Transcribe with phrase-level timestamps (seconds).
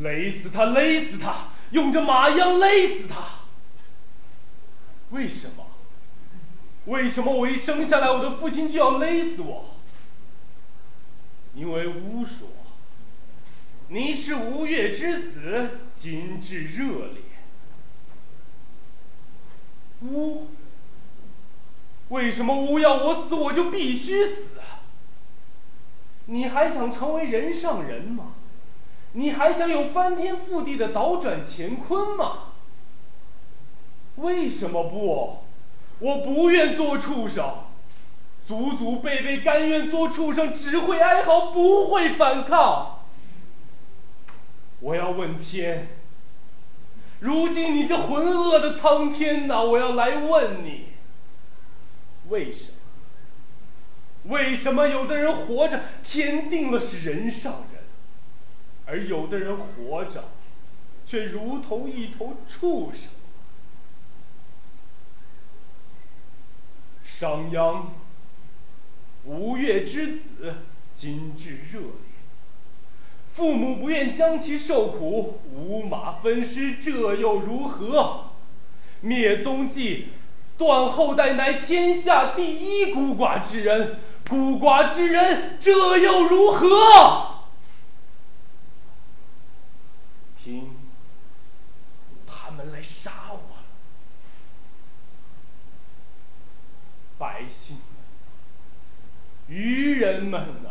[0.00, 3.16] 勒死他，勒死他，用这马缰勒死他。
[5.10, 5.66] 为什么？
[6.86, 9.76] 为什么我一生下来，我的父亲就要勒死我？
[11.54, 12.46] 因为巫说，
[13.88, 17.22] 你是吴越之子，今至热烈。
[20.02, 20.48] 巫？
[22.10, 24.60] 为什么巫要我死，我就必须死？
[26.26, 28.35] 你还想成为人上人吗？
[29.16, 32.52] 你还想有翻天覆地的倒转乾坤吗？
[34.16, 35.38] 为什么不？
[36.00, 37.50] 我不愿做畜生，
[38.46, 42.98] 祖祖辈辈甘愿做畜生，只会哀嚎，不会反抗。
[44.80, 45.88] 我要问天，
[47.20, 50.88] 如今你这浑噩的苍天呐，我要来问你，
[52.28, 52.70] 为什
[54.24, 54.36] 么？
[54.36, 57.75] 为什么有的人活着，天定了是人上人，
[58.96, 60.24] 而有的人活着，
[61.06, 63.10] 却如同一头畜生？
[67.04, 67.82] 商鞅，
[69.26, 70.54] 吴越之子，
[70.94, 71.90] 今至热烈。
[73.34, 78.30] 父母不愿将其受苦，五马分尸，这又如何？
[79.02, 80.08] 灭宗迹，
[80.56, 83.98] 断后代，乃天下第一孤寡之人。
[84.28, 87.25] 孤寡之人，这又如何？
[92.46, 93.64] 他们来杀我了！
[97.18, 97.76] 百姓
[99.48, 100.70] 们，愚人们呐！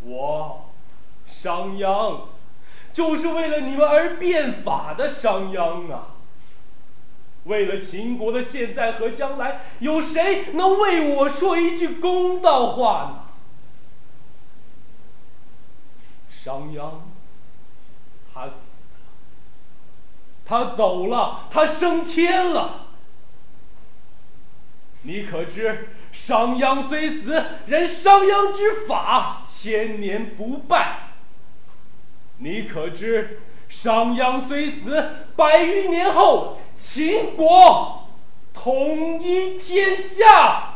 [0.00, 0.70] 我
[1.26, 2.22] 商鞅，
[2.94, 6.14] 就是为了你们而变法的商鞅啊！
[7.44, 13.24] 为了秦国的现在和将来，有谁能为我说一句公道话呢？
[16.30, 16.92] 商鞅，
[18.32, 18.48] 他，
[20.44, 22.86] 他走了，他升天了。
[25.02, 31.14] 你可知商鞅虽死，人商鞅之法千年不败。
[32.38, 36.58] 你可知商鞅虽死，百余年后。
[36.74, 38.08] 秦国
[38.52, 40.71] 统一天下。